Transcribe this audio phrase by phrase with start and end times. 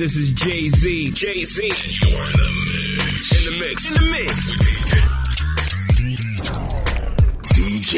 [0.00, 1.04] This is Jay Z.
[1.12, 1.70] Jay Z.
[2.00, 2.48] You're in the
[2.96, 3.36] mix.
[3.36, 3.86] In the mix.
[3.86, 4.32] In the mix.
[7.52, 7.94] DJ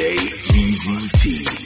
[0.50, 1.61] Eazy T.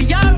[0.00, 0.31] You're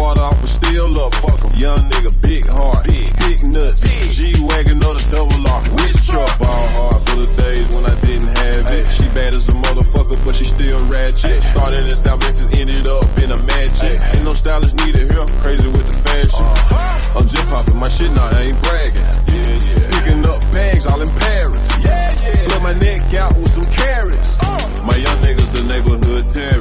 [0.00, 1.14] water, I was still up.
[1.20, 1.52] Fuck em.
[1.60, 3.84] Young nigga, big heart, big, big nuts.
[4.16, 6.32] G wagon or the double R, which truck?
[6.40, 8.84] Ball hard for the days when I didn't have it.
[8.88, 11.42] She bad as a motherfucker, but she still ratchet.
[11.42, 14.00] Started in South Memphis, ended up in a magic.
[14.16, 15.26] Ain't no stylist needed here.
[15.44, 16.46] Crazy with the fashion.
[16.48, 17.18] Uh-huh.
[17.20, 19.29] I'm just popping my shit, now I ain't bragging.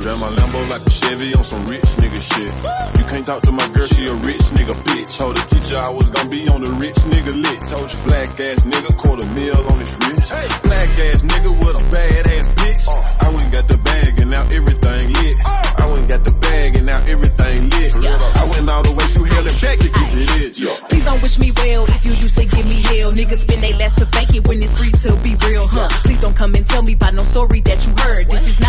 [0.10, 2.54] Chevy on some rich nigga shit.
[2.98, 5.18] You can't talk to my girl, she a rich nigga bitch.
[5.18, 7.60] Told the teacher I was gonna be on the rich nigga lit.
[7.70, 10.34] Told you black ass nigga, quarter meal on his wrist.
[10.64, 12.90] Black ass nigga with a bad ass bitch.
[13.22, 15.36] I went got the bag and now everything lit.
[15.46, 17.94] I went got the bag and now everything lit.
[17.94, 20.58] I went all the way through hell and back to get to this.
[20.90, 23.14] Please don't wish me well if you used to give me hell.
[23.14, 25.90] Niggas spend they last to fake it when it's free to be real, huh?
[26.02, 28.26] Please don't come and tell me about no story that you heard.
[28.26, 28.69] This is not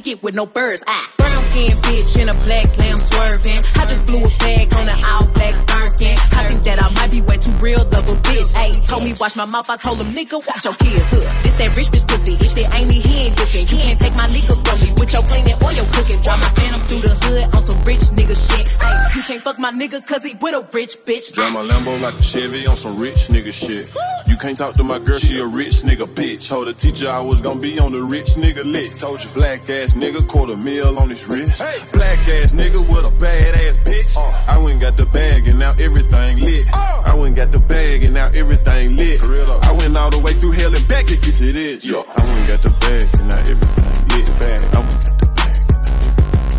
[0.00, 0.82] kick it with no birds.
[0.86, 3.60] Ah, brown skin bitch in a black lamb swerving.
[3.76, 6.16] I just blew a bag on an all black Birkin.
[6.32, 8.48] I think that I might be way too real, double bitch.
[8.54, 11.04] Ayy, told me watch my mouth, I told him nigga watch your kids.
[11.10, 11.42] Huh?
[11.42, 13.68] This that rich bitch pussy, it's that Amy, he ain't looking.
[13.68, 16.20] You can't take my nigga from me with your cleaning or your cooking.
[16.22, 18.66] Drive my phantom through the hood on some rich nigga shit.
[18.80, 21.32] Ayy, you can't fuck my nigga cause he with a rich bitch.
[21.32, 23.86] Drive my Lambo like a Chevy on some rich nigga shit.
[24.26, 26.48] You can't talk to my girl, she a rich nigga bitch.
[26.48, 29.00] Told the teacher I was gonna be on the rich nigga list.
[29.00, 31.58] Told you black ass nigga, quarter meal on his wrist.
[31.92, 34.16] Black ass nigga with a bad ass bitch.
[34.48, 36.66] I went got the bag and now everything lit.
[36.72, 39.20] I went got the bag and now everything lit.
[39.22, 41.84] I went all the way through hell and back to get to this.
[41.84, 44.28] Yo, I went got the bag and now everything lit.
[44.40, 44.60] Bag.
[44.70, 45.56] I went got the bag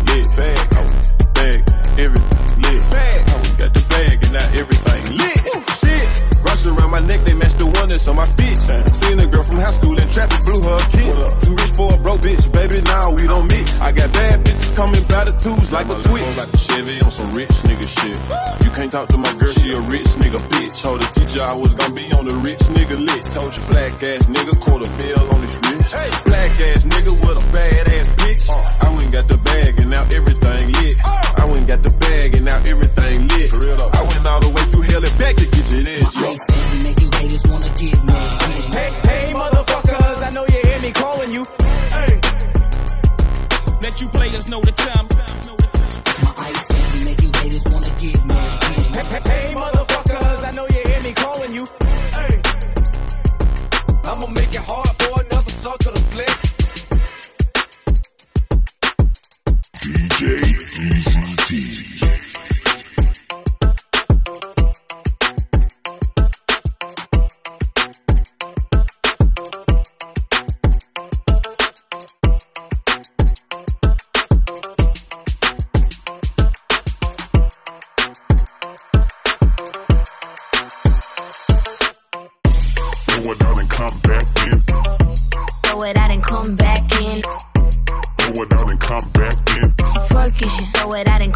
[0.06, 0.26] lit.
[0.36, 0.58] Bag.
[0.72, 1.58] I went got the bag,
[1.98, 2.82] everything lit.
[2.92, 3.20] Bag.
[3.28, 5.38] I went got the bag and now everything lit.
[5.80, 6.06] Shit.
[6.44, 8.58] Rush around my neck, they match the one that's on my feet.
[8.58, 11.14] Seen a girl from high school in traffic, blew her a kiss.
[11.44, 13.80] Too rich for a broke bitch, baby, now we don't mix.
[13.80, 16.24] I got bad bitches coming by the twos like a twitch.
[16.38, 18.18] like a Chevy on some rich nigga shit.
[18.64, 20.82] You can't talk to my girl, she a rich nigga bitch.
[20.82, 23.22] Told the teacher I was gonna be on the rich nigga lit.
[23.34, 25.92] Told you black ass nigga, quarter meal on his wrist.
[26.24, 26.31] Black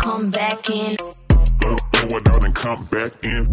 [0.07, 0.97] come back in.
[0.97, 3.51] Throw, throw it out and come back in.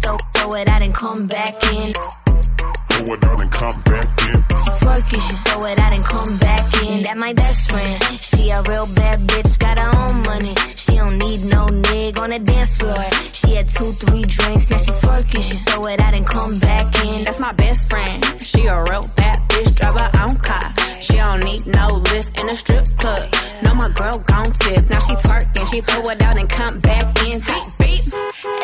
[0.00, 1.92] Throw, throw it out and come back in.
[1.92, 4.34] Throw it out and come back in.
[4.62, 7.02] She twerking, she throw it out and come back in.
[7.02, 8.02] That my best friend.
[8.18, 10.54] She a real bad bitch, got her own money.
[10.92, 13.08] She don't need no nigga on the dance floor.
[13.32, 17.04] She had two, three drinks, now she twerking, she throw it out and come back
[17.06, 17.24] in.
[17.24, 18.22] That's my best friend.
[18.44, 20.68] She a real bad bitch, drive her own car.
[21.00, 23.24] She don't need no lift in a strip club.
[23.62, 24.84] No, my girl gon' tip.
[24.90, 27.40] Now she twerking, she throw it out and come back in.
[27.40, 28.04] Beep, beep.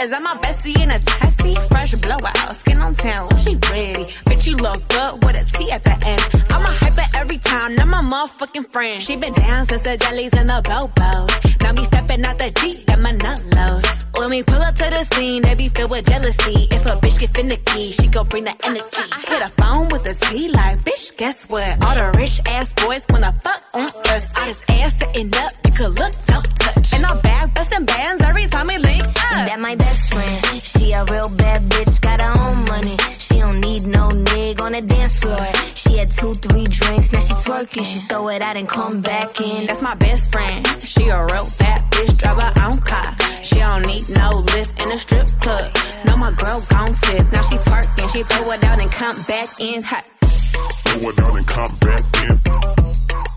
[0.04, 1.54] Is that my bestie in a testy?
[1.72, 4.04] Fresh blowout, skin on town, she ready.
[4.28, 6.22] Bitch, you look good with a T at the end.
[6.52, 9.02] I'm a hyper every time, not my motherfucking friend.
[9.02, 11.62] She been down since the jellies and the bobos.
[11.62, 14.06] Now me stepping out the Jeep, at my nut lows.
[14.18, 16.68] When we pull up to the scene, they be filled with jealousy.
[16.70, 19.04] If a bitch get finicky, she gon' bring the energy.
[19.12, 21.84] I hit a phone with a T like, bitch, guess what?
[21.84, 24.26] All the rich ass boys wanna fuck on us.
[24.34, 26.94] I just ass sitting up, you could look, don't touch.
[26.94, 29.46] And I'm back busting bands every time we link up.
[29.46, 30.60] That my best friend.
[30.60, 32.96] She a real bad bitch, got her own money.
[33.18, 35.38] She don't need no nigga on the dance floor.
[35.74, 37.84] She had two, three drinks, now she twerking.
[37.84, 39.66] She throw it out and come back in.
[39.66, 40.66] That's my best friend.
[40.82, 43.16] She a real bad bitch, drive her own car.
[43.42, 45.70] She don't need no lift in a strip club.
[46.04, 47.32] No, my girl gon' tip.
[47.32, 50.04] Now she twerking, she throw it out and come back in hot.
[50.20, 52.38] Throw it out and come back in.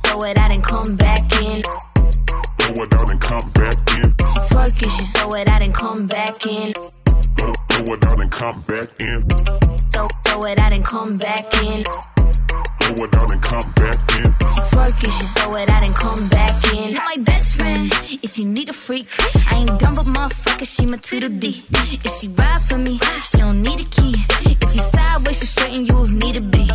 [0.03, 1.63] Throw it out and come back in.
[2.59, 4.03] Throw it out and come back in.
[4.03, 6.73] She twerking, she throw it out and come back in.
[6.73, 9.27] Throw, throw it out and come back in.
[9.91, 11.83] Throw, throw it out and come back in.
[12.91, 14.23] Throw it out and come back in.
[14.25, 16.93] She twerking, she throw it out and come back in.
[16.93, 17.89] Not my best friend.
[18.21, 19.07] If you need a freak,
[19.49, 21.63] I ain't dumb but motherfucker, she my Tweedledee.
[21.71, 24.15] If she ride for me, she don't need a key.
[24.41, 24.81] If you
[25.21, 26.67] sideways, she straighten you if need to be.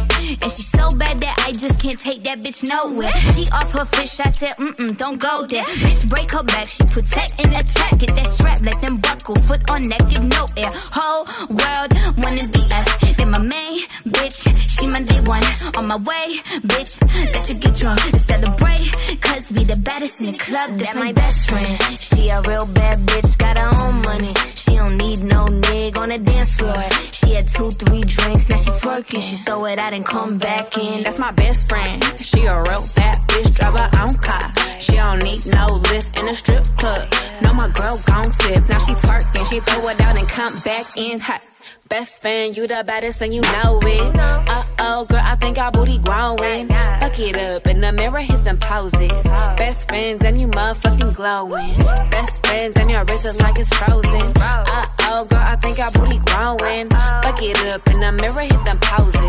[0.43, 3.11] And she so bad that I just can't take that bitch nowhere.
[3.35, 5.65] She off her fish, I said, mm mm, don't go there.
[5.65, 7.99] Bitch, break her back, she protect and attack.
[7.99, 10.71] Get that strap, let them buckle, foot on neck, give no air.
[10.93, 13.17] Whole world wanna be us.
[13.17, 14.37] Then my main bitch,
[14.79, 15.45] she my day one
[15.77, 17.01] on my way, bitch.
[17.33, 18.87] Let you get drunk and celebrate.
[19.21, 20.79] Cause we the baddest in the club.
[20.79, 21.99] That's my best friend.
[21.99, 24.35] She a real bad bitch, got her own money.
[24.55, 26.83] She don't need no nigga on the dance floor.
[27.13, 29.23] She had two, three drinks, now she twerking.
[29.23, 31.03] She throw it out and come back in.
[31.03, 32.03] That's my best friend.
[32.21, 34.47] She a real bad bitch, drive her own car.
[34.79, 37.09] She don't need no lift in a strip club.
[37.43, 38.69] No, my girl gon' tip.
[38.69, 41.43] Now she twerking, she throw it out and come back in hot.
[41.89, 44.17] Best friend, you the baddest and you know it.
[44.17, 46.69] Uh oh, girl, I think our booty growing.
[46.69, 49.23] Fuck it up in the mirror, hit them poses.
[49.57, 51.79] Best friends and you motherfucking glowing.
[52.11, 54.33] Best friends and your wrist is like it's frozen.
[54.37, 56.91] Uh oh, girl, I think our booty growing.
[56.91, 59.27] Fuck it up in the mirror, hit them poses.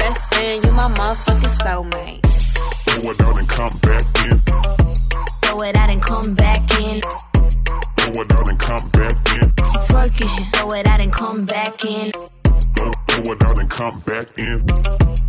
[0.00, 2.24] Best friend, you my motherfucking soulmate.
[2.88, 4.40] Throw it out and come back in.
[5.42, 7.00] Throw it out and come back in.
[8.08, 9.42] Throw it out and come back in.
[9.42, 12.10] She twerking, she throw it out and come back in.
[12.10, 14.66] Throw, throw it out and come back in.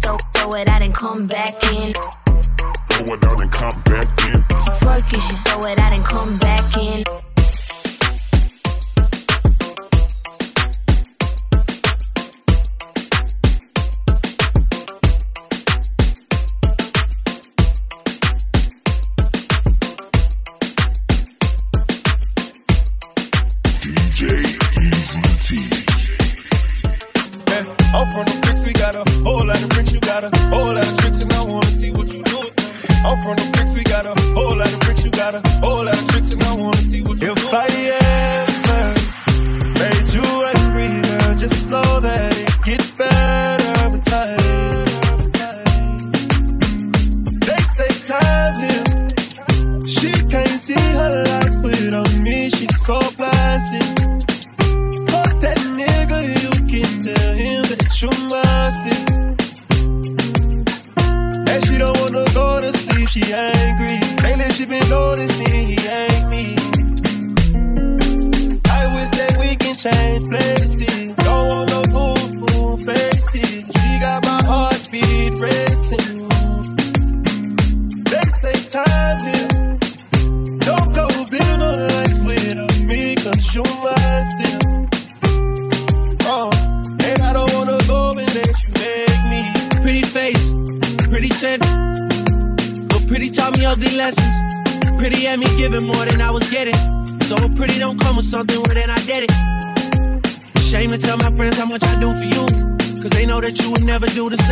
[0.01, 1.93] Throw, throw it out and come back in.
[1.93, 4.33] Throw it out and come back in.
[4.33, 7.18] She twerking, she throw it out and come back in.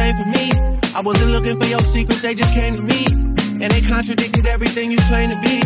[0.07, 0.51] Same for me.
[0.95, 3.05] I wasn't looking for your secrets, they just came to me.
[3.61, 5.57] And they contradicted everything you claim to be.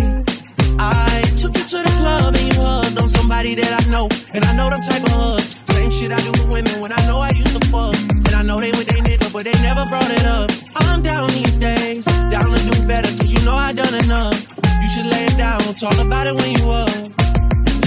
[0.79, 4.07] I took you to the club and you hugged on somebody that I know.
[4.33, 5.50] And I know them type of hugs.
[5.75, 7.95] Same shit I do with women when I know I used to fuck.
[8.27, 10.50] And I know they with they nigga, but they never brought it up.
[10.75, 14.38] I'm down these days, down to do better, cause you know I done enough.
[14.81, 16.98] You should lay it down, talk about it when you up.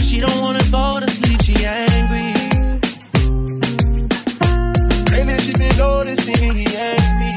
[0.07, 2.54] She don't wanna go to sleep, she angry.
[5.77, 7.35] Noticing he ain't me.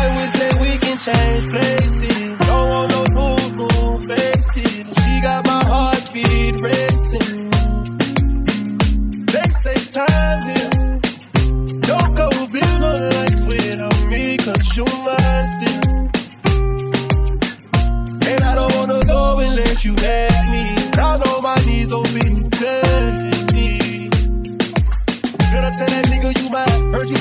[0.00, 2.38] I wish that we can change places.
[2.46, 4.84] Don't want no boom boom faces.
[5.00, 7.50] She got my heartbeat racing.
[9.32, 10.72] They say time here.
[11.90, 15.21] Don't go build a life without me, cause you mine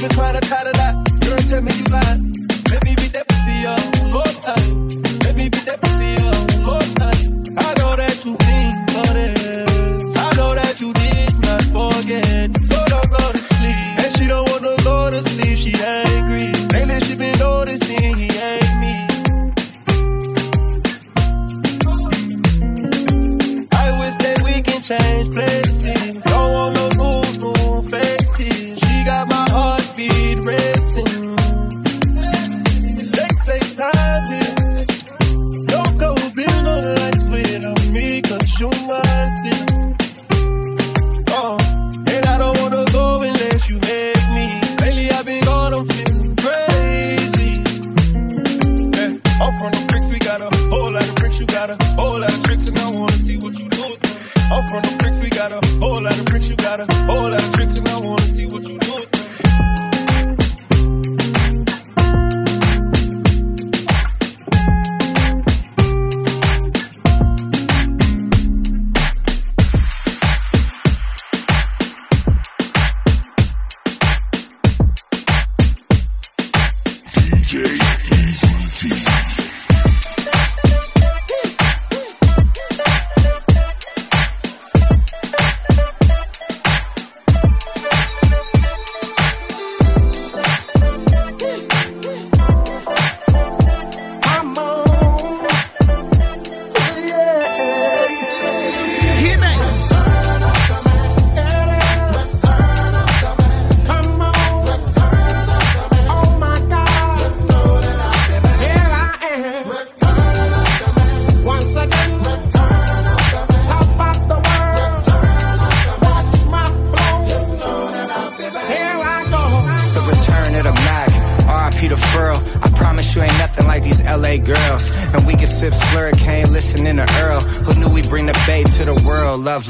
[0.02, 1.22] been trying to tie the knot.
[1.22, 2.21] Girl, tell me you lying.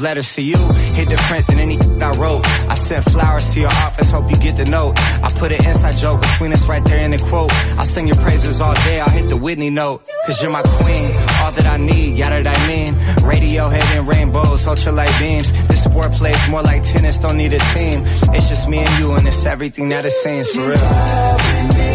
[0.02, 0.58] Letters to you,
[0.94, 2.44] hit different than any I wrote.
[2.68, 4.98] I sent flowers to your office, hope you get the note.
[5.22, 7.52] I put an inside joke between us right there in the quote.
[7.78, 10.04] I'll sing your praises all day, I'll hit the Whitney note.
[10.26, 12.94] Cause you're my queen, all that I need, yada that I mean.
[13.22, 15.52] Radiohead and rainbows, ultralight beams.
[15.68, 18.02] This sport plays more like tennis, don't need a team.
[18.34, 21.91] It's just me and you, and it's everything that it seems for real.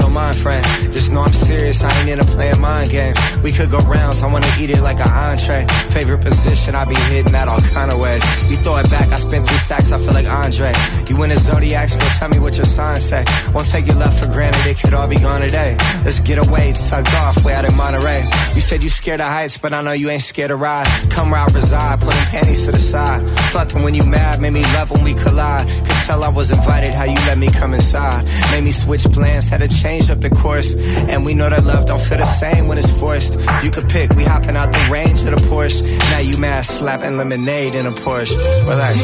[0.00, 0.89] Your mind, friend.
[1.12, 3.18] Know I'm serious, I ain't into playing mind games.
[3.42, 5.66] We could go rounds, I wanna eat it like an entree.
[5.90, 8.22] Favorite position, I be hitting that all kind of ways.
[8.48, 10.72] You throw it back, I spin three stacks, I feel like Andre.
[11.08, 13.24] You in the zodiac, so tell me what your sign say.
[13.52, 15.76] Won't take your love for granted, it could all be gone today.
[16.04, 18.28] Let's get away, tucked off, way out in Monterey.
[18.54, 20.86] You said you scared of heights, but I know you ain't scared to ride.
[21.10, 23.28] Come ride, reside, putting panties to the side.
[23.50, 25.66] Fucking when you mad, made me love when we collide.
[25.66, 28.24] Could tell I was invited, how you let me come inside.
[28.52, 30.74] Made me switch plans, had to change up the course.
[31.08, 33.34] And we know that love don't feel the same when it's forced.
[33.62, 35.82] You could pick, we hopping out the range of the Porsche.
[36.10, 38.36] Now you mad, slapping lemonade in a Porsche.
[38.68, 38.96] Relax,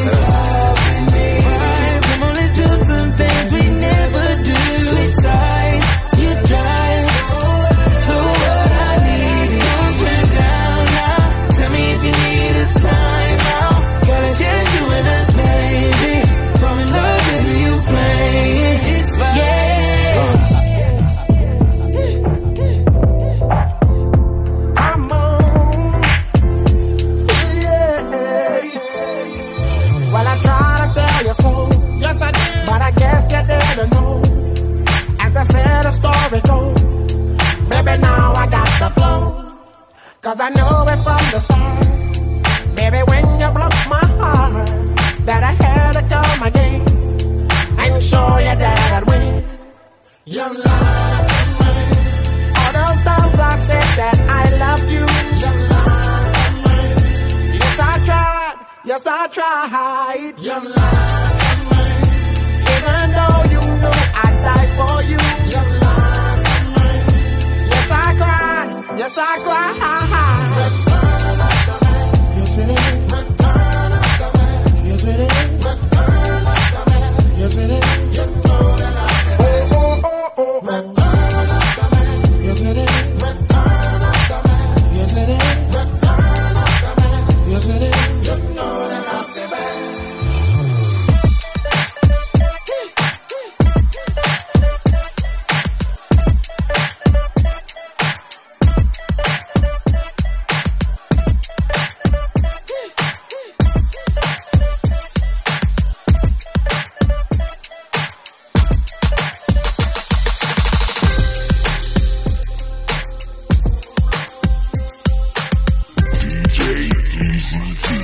[117.47, 117.96] DJ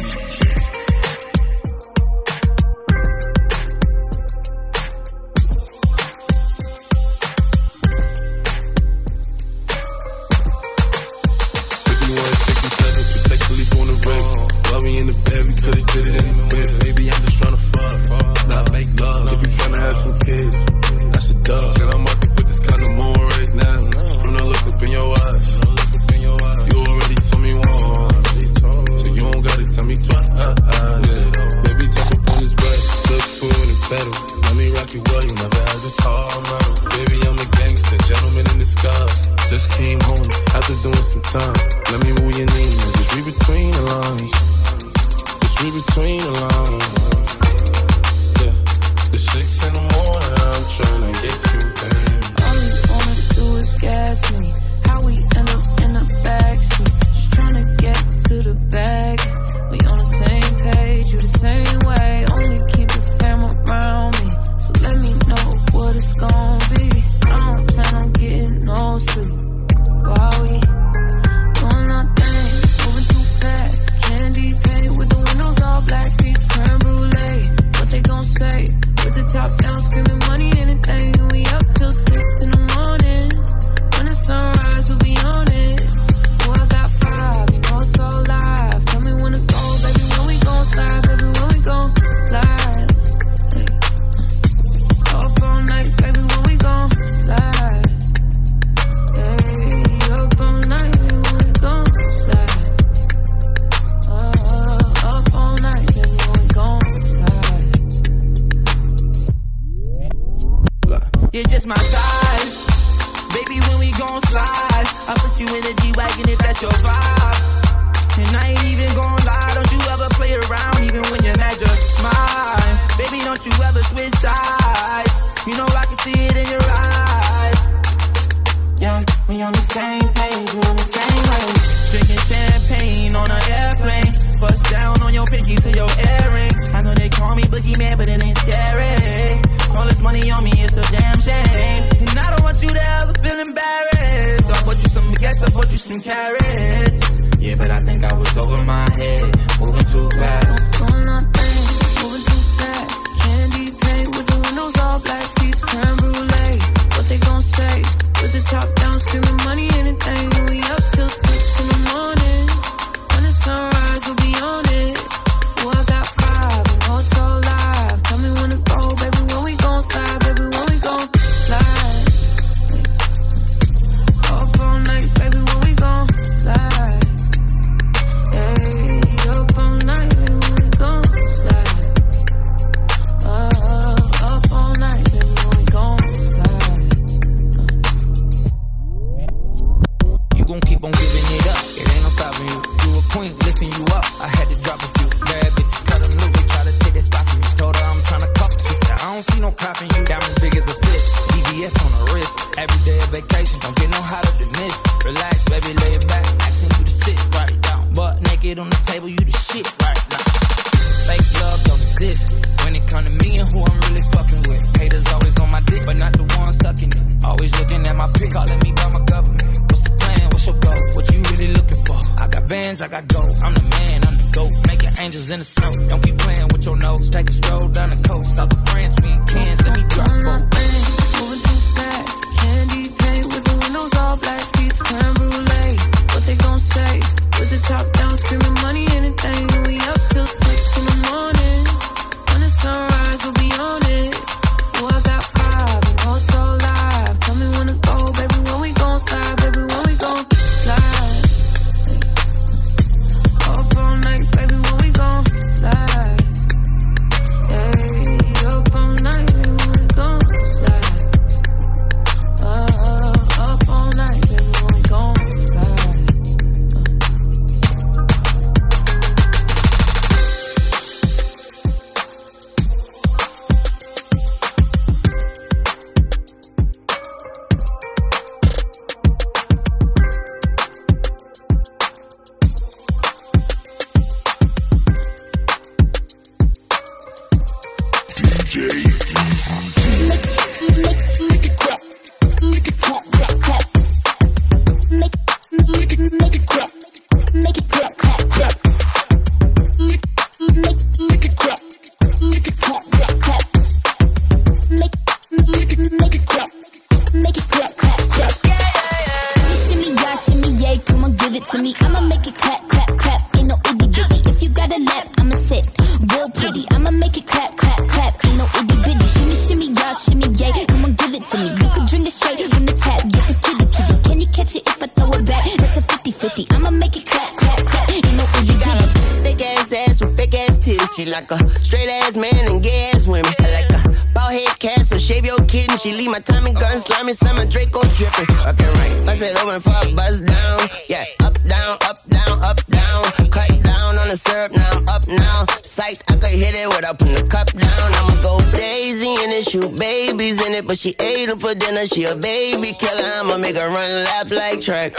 [351.86, 353.04] She a baby killer.
[353.16, 354.94] I'ma make her run laps like track.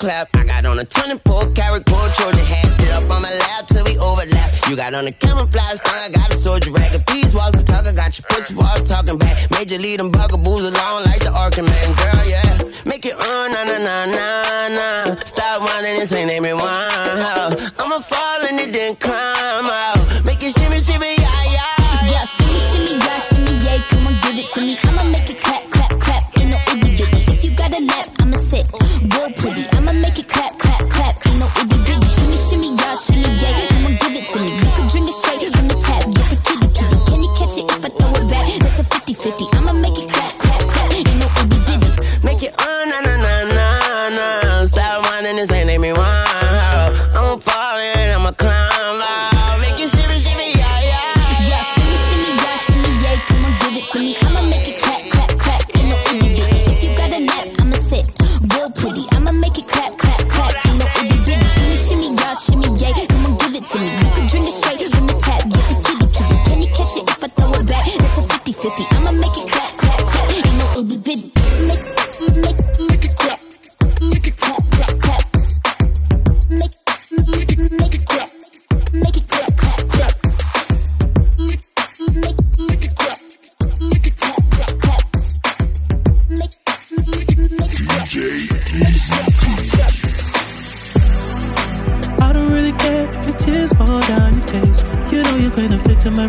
[0.00, 0.34] clap.
[0.34, 2.66] I got on a 24 karat gold Trojan hat.
[2.80, 4.50] Sit up on my lap till we overlap.
[4.68, 6.94] You got on a camouflage thong, I got a soldier rag.
[6.94, 9.50] If these walls are talking, got your pussy walls talking back.
[9.52, 11.88] Major lead them bugaboos along like the Arkham man.
[12.00, 12.82] Girl, yeah.
[12.86, 15.16] Make it on, na na na na na.
[15.24, 16.64] Stop whining, this ain't Amy one.
[16.64, 20.24] I'ma fall and it didn't climb out.
[20.24, 21.19] Make it shimmy, shimmy,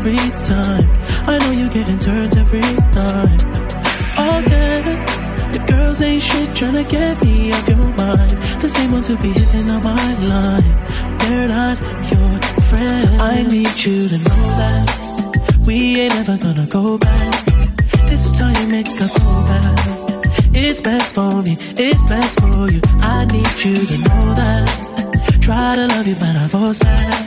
[0.01, 0.91] every time.
[1.27, 2.61] I know you're getting turned every
[2.91, 3.37] time.
[4.17, 4.81] All day,
[5.53, 8.31] the girls ain't shit tryna get me off your mind.
[8.59, 10.73] The same ones who be hitting on my line.
[11.19, 11.79] They're not
[12.11, 13.21] your friend.
[13.21, 17.45] I need you to know that we ain't ever gonna go back.
[18.09, 20.55] This time it got so bad.
[20.55, 22.81] It's best for me, it's best for you.
[23.01, 25.37] I need you to know that.
[25.41, 27.20] Try to love you, but I force that.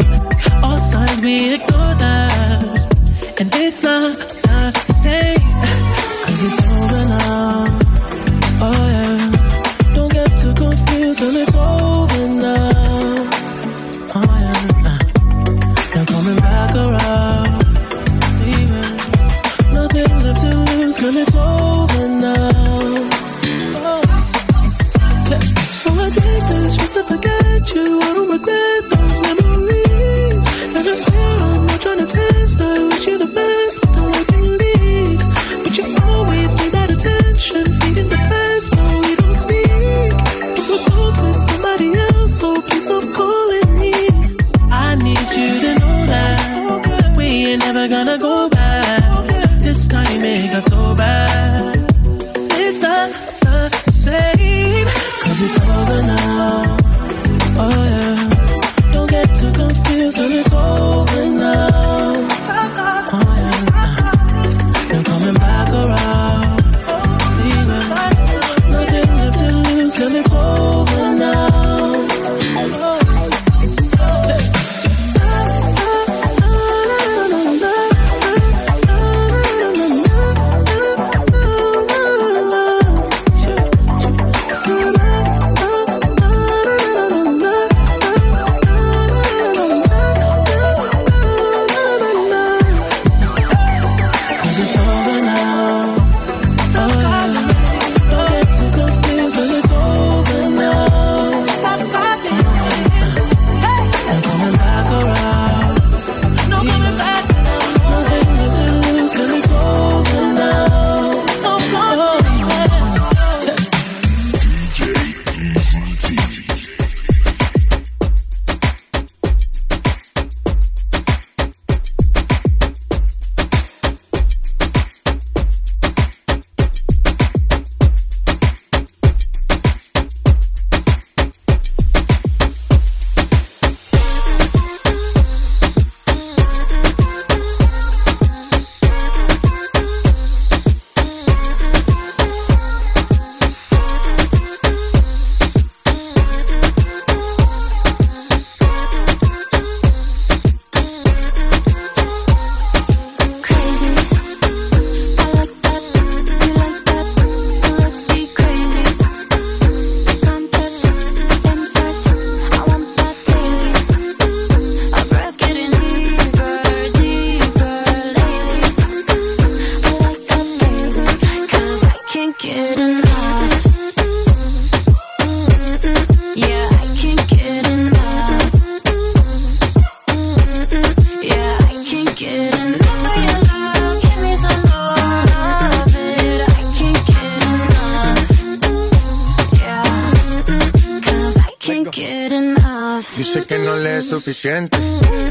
[194.45, 194.79] Suficiente,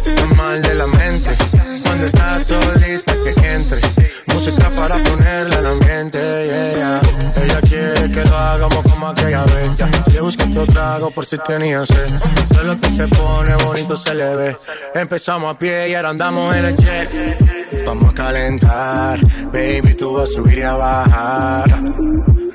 [0.04, 1.30] está mal de la mente.
[1.84, 3.80] Cuando está solita que entre,
[4.34, 6.18] música para ponerle al ambiente.
[6.18, 7.02] Yeah.
[7.44, 9.70] Ella quiere que lo hagamos como aquella vez.
[10.12, 12.10] Le busqué otro trago por si tenía sed.
[12.50, 14.58] Todo lo que se pone bonito se le ve.
[14.96, 17.86] Empezamos a pie y ahora andamos en el jet.
[17.86, 19.20] Vamos a calentar,
[19.52, 21.84] baby, tú vas a subir y a bajar.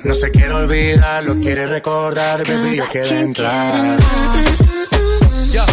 [0.03, 3.97] No se quiere olvidar, lo quiere recordar, baby, yo quiero entrar.
[5.51, 5.65] Yeah,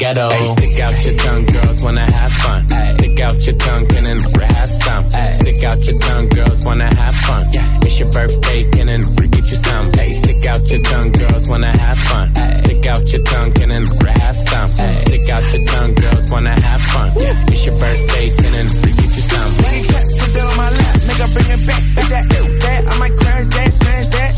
[0.00, 0.30] ghetto.
[0.30, 2.60] Hey, stick out your tongue, girls wanna have fun.
[2.96, 5.10] Stick out your tongue, can and have some.
[5.10, 7.46] Stick out your tongue, girls wanna have fun.
[7.84, 9.92] It's your birthday, can and get you some.
[9.92, 12.34] Hey, stick out your tongue, girls wanna have fun.
[12.64, 13.86] Stick out your tongue, can and
[14.24, 14.70] have some.
[14.70, 17.12] Stick out your tongue, girls wanna have fun.
[17.52, 19.52] It's your birthday, can and get you some.
[19.52, 21.82] It back, sit down on my lap, nigga, bring it back.
[21.96, 24.32] That, that, that, I might crash that, smash that.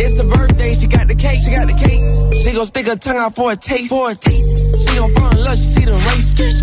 [0.00, 2.02] It's the birthday, she got the cake, she got the cake.
[2.42, 4.61] She gon' stick her tongue out for a taste, for a taste.
[4.92, 6.60] She gon' fall in love, she see the race.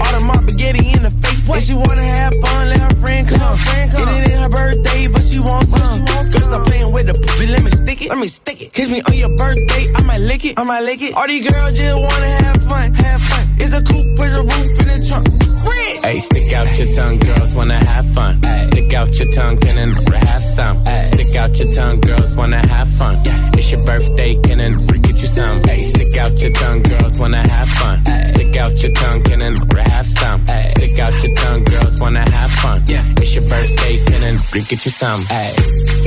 [0.00, 1.44] All the mob spaghetti in the face.
[1.44, 3.58] If she wanna have fun, let her friend come.
[3.58, 4.04] Friend come.
[4.06, 6.04] Get it in her birthday, but she wants some.
[6.06, 8.08] Girl, stop playing with the pussy, let me stick it.
[8.08, 8.72] Let me stick it.
[8.72, 10.58] Kiss me on your birthday, I might lick it.
[10.58, 11.12] I might lick it.
[11.12, 13.44] All these girls just wanna have fun, have fun.
[13.58, 15.28] It's a coupe with a roof in the trunk.
[15.68, 15.97] Red.
[16.02, 18.40] Hey, stick out your tongue, girls wanna have fun.
[18.66, 20.82] Stick out your tongue, can and have some.
[21.06, 23.20] Stick out your tongue, girls wanna have fun.
[23.54, 25.62] It's your birthday, can and get you some.
[25.62, 28.04] Hey, stick out your tongue, girls wanna have fun.
[28.28, 29.58] Stick out your tongue, can and
[29.98, 30.44] have some.
[30.46, 32.82] Stick out your tongue, girls wanna have fun.
[32.86, 33.04] Yeah.
[33.18, 34.38] It's your birthday, can and
[34.68, 35.22] get you some.
[35.22, 35.52] Hey.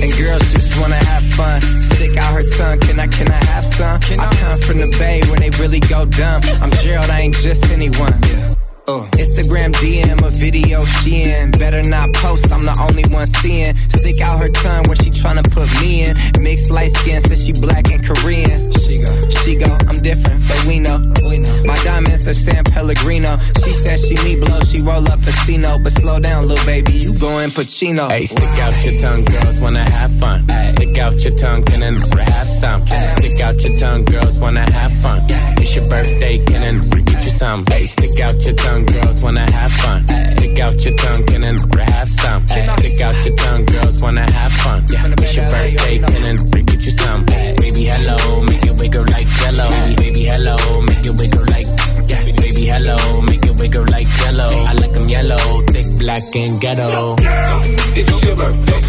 [0.02, 1.62] And girls just wanna have fun.
[1.82, 4.00] Stick out her tongue, can I, can I have some?
[4.20, 6.42] I come from the bay where they really go dumb.
[6.62, 8.51] I'm Gerald, I ain't just anyone.
[8.88, 11.52] Uh, Instagram DM a video she in.
[11.52, 13.76] Better not post, I'm the only one seeing.
[13.90, 16.18] Stick out her tongue when she tryna put me in.
[16.42, 18.72] Mixed light skin, says she black and Korean.
[18.92, 21.00] She go, she go, I'm different, but we know.
[21.24, 21.64] We know.
[21.64, 23.38] My diamonds are San Pellegrino.
[23.64, 26.66] She says she need blow, she roll up a C Latino, but slow down, little
[26.66, 28.10] baby, you going Pacino.
[28.10, 30.48] Hey, stick out your tongue, girls wanna have fun.
[30.72, 32.86] Stick out your tongue, can I have some?
[32.88, 35.26] Stick out your tongue, girls wanna have fun.
[35.30, 37.66] It's your birthday, can I get you some?
[37.68, 40.08] Hey, stick out your tongue, girls wanna have fun.
[40.32, 42.48] Stick out your tongue, can I have some?
[42.48, 44.86] Stick out your tongue, girls wanna have fun.
[44.90, 45.14] Yeah.
[45.18, 47.26] It's your birthday, can I get you some?
[47.26, 49.68] Baby, hello, make it wiggle like jello.
[49.68, 51.68] Baby, baby, hello, make it wiggle like
[52.10, 54.48] yeah, baby, hello, make it wiggle like jello.
[54.48, 57.16] I like them yellow, thick, black, and ghetto.
[57.20, 58.82] It's your birthday.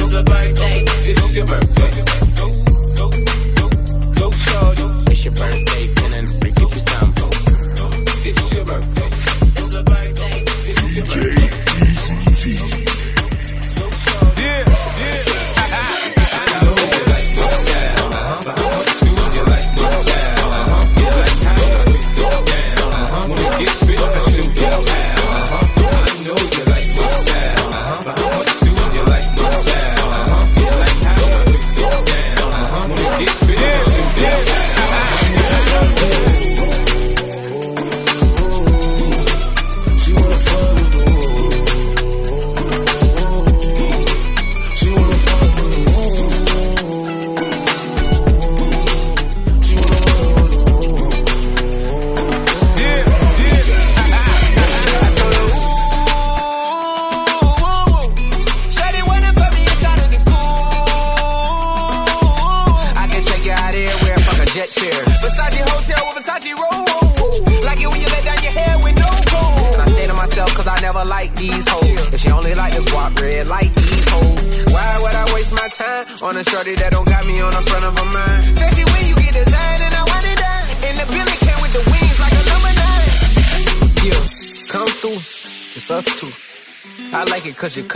[0.00, 0.84] It's my birthday.
[1.10, 1.90] It's your birthday.
[2.38, 2.46] Go,
[2.96, 3.10] go,
[3.58, 3.68] go,
[4.14, 4.84] go, shorty.
[5.10, 7.12] It's your birthday, then and get you some.
[8.22, 9.08] It's your birthday.
[9.60, 10.44] It's my birthday.
[10.70, 11.50] It's your birthday.
[14.40, 14.64] Yeah,
[14.98, 15.29] yeah.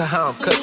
[0.05, 0.54] Cut how I'm cut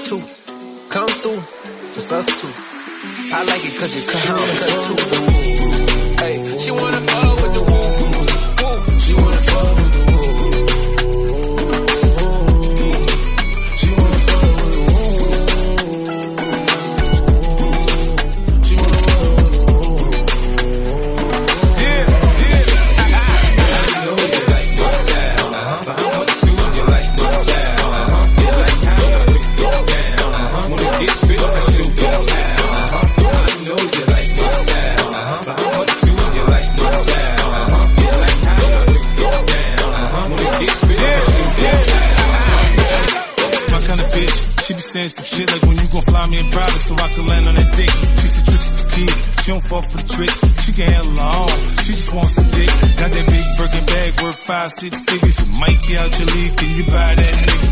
[45.12, 47.56] some shit like when you gon' fly me in private so I can land on
[47.60, 47.92] that dick.
[48.24, 50.40] She said tricks for kids, she don't fall for the tricks.
[50.64, 51.52] She can handle own,
[51.84, 52.72] she just wants some dick.
[52.96, 55.36] Got that big Birkin bag worth five, six figures.
[55.44, 57.70] You might be out your league, can you buy that nigga?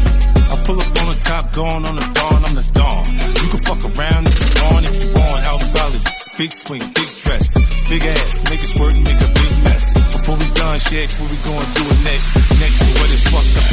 [0.51, 3.07] I pull up on the top, going on the dawn, I'm the dawn.
[3.07, 6.03] You can fuck around if you want, if you want, out solid.
[6.35, 7.55] Big swing, big dress,
[7.87, 9.95] big ass, make it squirt make a big mess.
[10.11, 12.31] Before we done, she asked what we gonna do it next.
[12.59, 13.69] Next, and what it fucked up.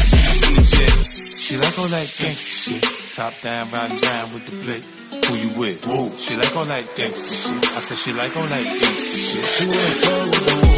[1.47, 2.96] She like all that gangsta shit.
[3.17, 4.85] Top down, riding round with the blick.
[5.25, 5.83] Who you with?
[5.87, 6.11] Whoa.
[6.19, 7.73] She like all that gangsta shit.
[7.73, 9.45] I said she like all that gangsta shit.
[9.57, 10.76] She wanna with the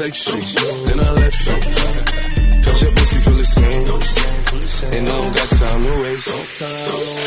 [0.00, 0.06] You.
[0.06, 1.52] Then I left you.
[2.62, 4.96] Cause your pussy feel the same.
[4.96, 7.19] And I don't got time to waste.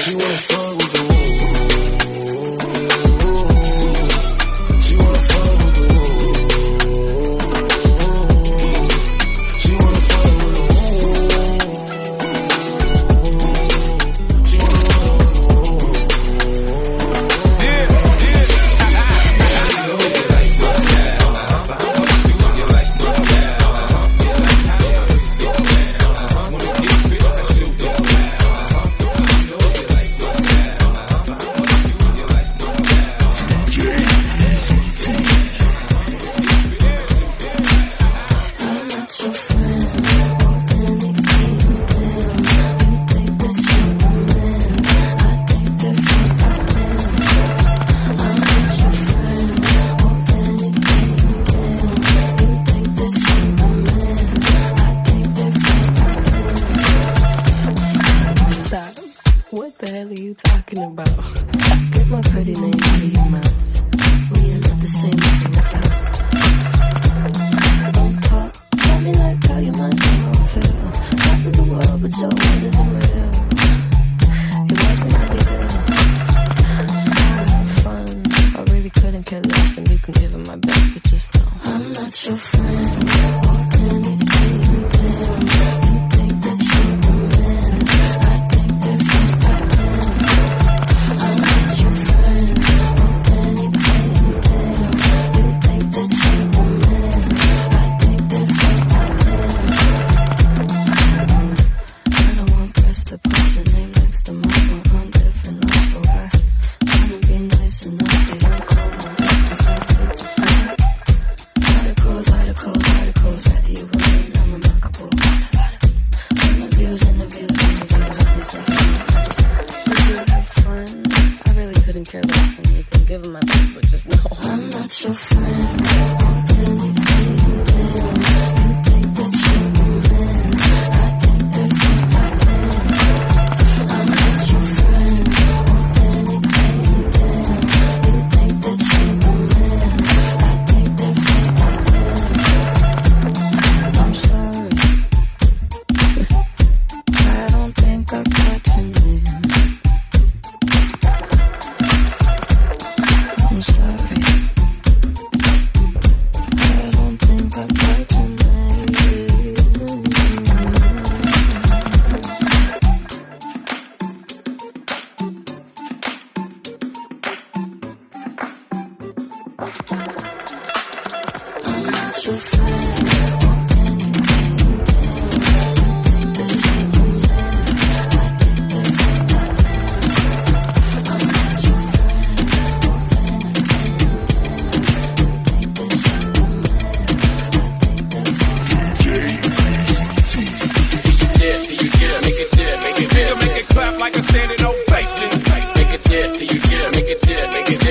[193.53, 195.29] Make it clap like a standing ovation.
[195.75, 197.83] Make it dip, so you dip, make it dip, make it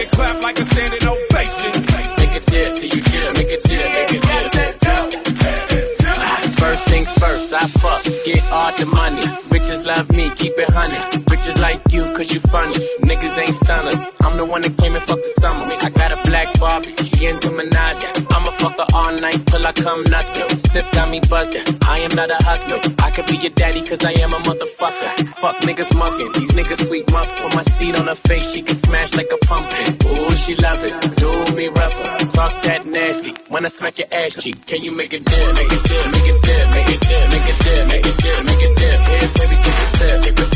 [0.00, 1.72] it clap like a standing ovation.
[2.16, 4.82] Make it dip, so you dip, make it dip, make it dip.
[6.58, 9.26] First things first, I fuck, get all the money.
[9.52, 10.96] Bitches love me, keep it honey.
[11.26, 12.72] Bitches like you, cause you funny.
[13.02, 14.10] Niggas ain't stunners.
[14.22, 15.66] I'm the one that came and fucked the summer.
[15.66, 18.25] I got a black Barbie, she into Minaj.
[18.58, 20.58] Fuck her all night till I come nothing.
[20.58, 21.62] Step got me buzzing.
[21.82, 22.80] I am not a hustler.
[22.98, 25.28] I could be your daddy, cause I am a motherfucker.
[25.36, 26.32] Fuck niggas mucking.
[26.32, 27.28] These niggas sweet muff.
[27.40, 29.96] Put my seed on her face, she can smash like a pumpkin.
[30.06, 30.94] Ooh, she love it.
[31.16, 32.26] Do me rougher.
[32.36, 33.34] Talk that nasty.
[33.48, 35.54] When I smack your ass cheek, can you make it dip?
[35.54, 38.44] Make it dip, make it dip, make it dip, make it dip, make it dip,
[38.46, 38.98] make it dip.
[39.06, 40.55] Yeah, baby, take a sip, take a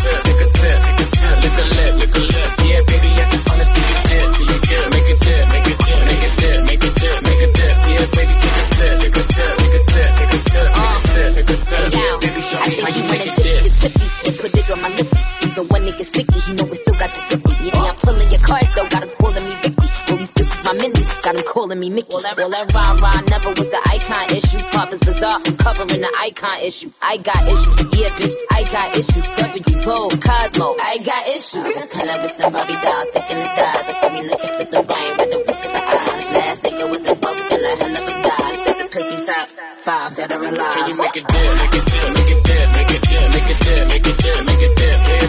[16.01, 17.65] Even when it sticky, he know we still got the grippy.
[17.65, 19.89] Yeah, I'm pulling your card though, got him calling me Vicky.
[20.09, 22.09] All these bitches my minis, got him calling me Mickey.
[22.09, 24.65] Well, that, well, that rah rah never was the icon issue.
[24.73, 26.91] Harper's Bazaar, I'm covering the icon issue.
[27.03, 29.27] I got issues, yeah, bitch, I got issues.
[29.29, 31.69] W Vogue, Cosmo, I got issues.
[31.93, 33.85] Pull up with some Barbie dolls, sticking the thighs.
[33.85, 36.29] I saw me looking for some rain with the whisk of the eyes.
[36.33, 38.65] Last nigga was a bump and a hell of a guy.
[38.65, 39.49] Said the pussy top
[39.85, 40.75] five that are alive.
[40.81, 43.51] Can you make it dip, make it dip, make it dip, make it dip, make
[43.53, 44.81] it dip, make it dip, make it dip.
[44.81, 45.20] Yeah, baby, take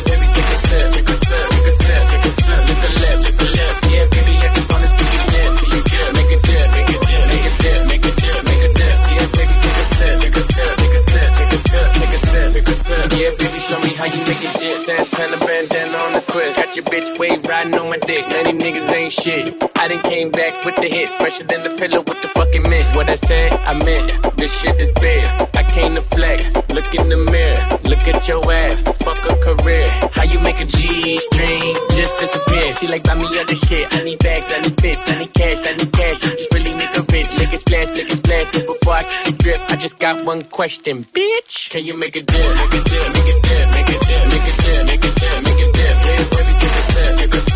[19.11, 19.53] shit.
[19.75, 22.95] I done came back with the hits, fresher than the pillow with the fucking mist.
[22.95, 24.37] What I said, I meant.
[24.37, 25.23] This shit is big.
[25.53, 26.55] I came to flex.
[26.69, 28.83] Look in the mirror, look at your ass.
[29.03, 29.89] Fuck a career.
[30.13, 32.73] How you make a G string just disappear?
[32.75, 33.93] She like buy me other shit.
[33.93, 36.23] I need bags, I need fits, I need cash, I need cash.
[36.23, 37.29] You just really make a rich.
[37.41, 38.51] It splash, it splash.
[38.53, 41.69] But before I catch you drip, I just got one question, bitch.
[41.69, 42.31] Can you make a dip?
[42.31, 45.43] Make a dip, make a dip, make a dip, make a dip, make a dip,
[45.45, 46.31] make a dip.
[46.31, 47.50] A sip,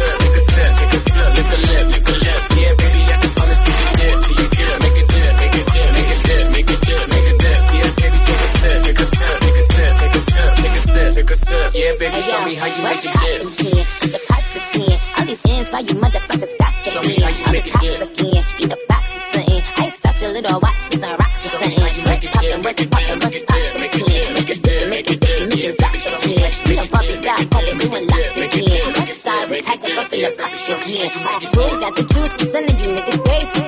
[11.86, 13.86] Yeah, baby, show me how you make a dip.
[14.10, 14.98] The pots again.
[15.20, 17.22] All these ends, why you motherfuckers got to Show me be?
[17.22, 18.02] how you make it dip.
[18.02, 18.42] again.
[18.58, 19.62] Eat a box or something.
[19.78, 21.78] I touch a little watch with some rocks or something.
[21.78, 23.78] What poppin', what's poppin', what's poppin'?
[23.78, 26.54] Make it dip, make it dip, make it dip, make it rock again.
[26.66, 28.94] We don't bump it down, call it doing lock again.
[28.98, 31.10] West side, we tag it up in the pops again.
[31.54, 32.34] Who got the juice?
[32.42, 33.46] We sending you niggas crazy.
[33.46, 33.65] Who got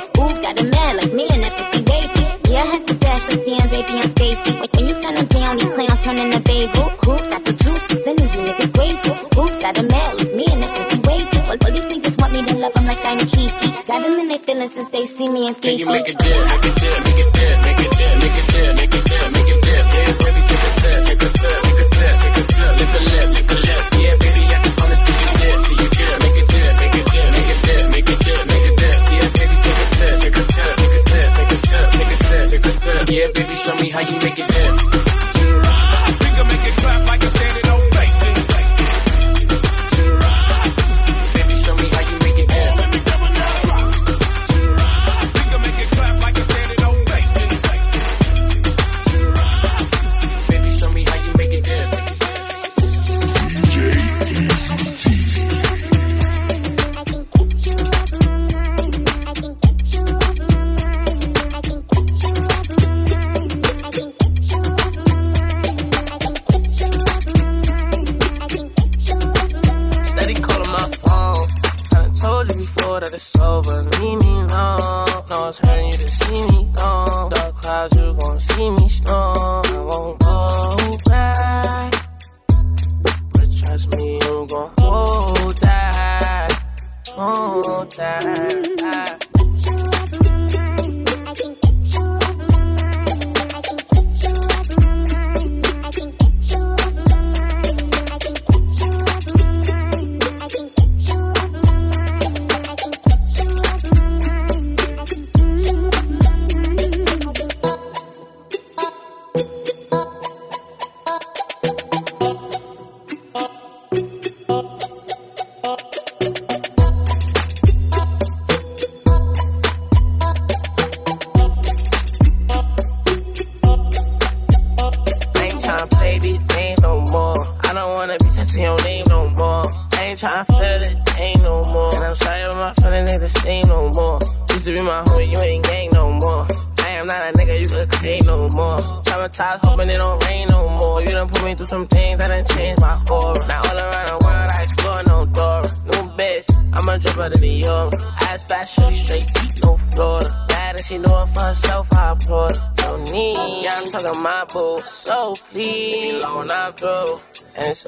[13.88, 17.06] they feeling since they see me in Can you make it dip, make it dip,
[17.06, 19.86] make it dip, make it dip, make it dip, make it dip, make it dip?
[19.88, 22.92] Yeah, baby, take a sip, take a sip, take a sip, take a sip, lick
[22.92, 23.84] a lip, lick a lip.
[23.98, 26.96] Yeah, baby, I just wanna see you dip, see you dip, make it dip, make
[27.00, 28.98] it dip, make it dip, make it dip, make it dip.
[29.08, 32.12] Yeah, baby, take a sip, take a sip, take a sip, take a sip, take
[32.12, 33.10] a sip, take a sip.
[33.10, 35.07] Yeah, baby, show me how you make it dip.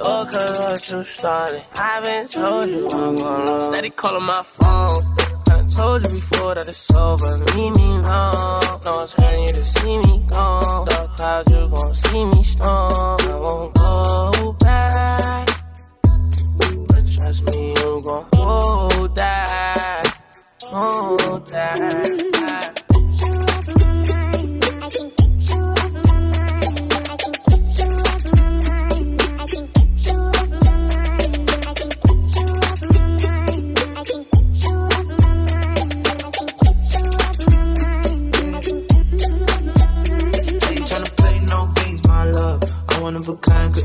[0.01, 1.63] Cause what you started.
[1.75, 5.03] I've been told you I'm gonna steady calling my phone.
[5.47, 7.37] I told you before that it's over.
[7.37, 8.81] Leave me alone.
[8.85, 10.85] No, it's hurting you to see me gone.
[10.87, 13.19] Dark clouds, you gon' see me storm.
[13.21, 15.49] I won't go back.
[16.87, 20.19] But trust me, you gon' hold that.
[20.61, 22.68] Hold that.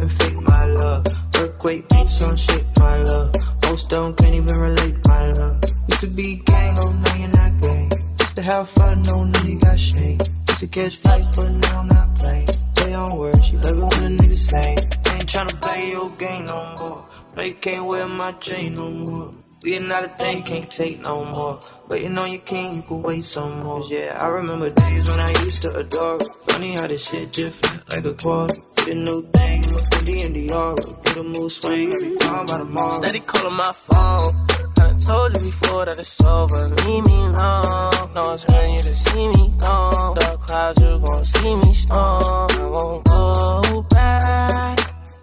[0.05, 1.07] A fake my love.
[1.37, 3.35] Earthquake beats on shit, my love.
[3.63, 5.65] Most don't can't even relate, my love.
[5.89, 7.91] Used to be gang, oh now you're not gang.
[8.21, 10.19] Used to have fun, no now you got shame.
[10.49, 12.47] Used to catch fights, but now I'm not playing.
[12.77, 14.71] Play on words, she love it when a nigga say.
[14.71, 17.07] Ain't tryna play your game no more.
[17.45, 19.35] You can't wear my chain no more.
[19.63, 21.59] Being not a thing, can't take no more.
[21.89, 23.83] Waiting on your king, you can wait some more.
[23.89, 26.21] Yeah, I remember days when I used to adore.
[26.47, 28.55] Funny how this shit different, like a quarter.
[28.87, 31.03] A new thing, Fendi and Dior.
[31.05, 32.93] Get a mood swing, every time by tomorrow.
[32.93, 34.47] Steady calling my phone.
[34.77, 36.69] I told you before that it's over.
[36.69, 38.13] Leave me alone.
[38.15, 40.17] No, it's hurting you to see me gone.
[40.17, 42.51] Dark clouds, you gon' see me storm.
[42.51, 44.79] I won't go back.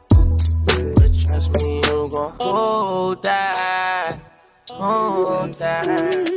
[0.09, 4.19] But trust me, you gon' hold that.
[4.71, 6.30] Hold that.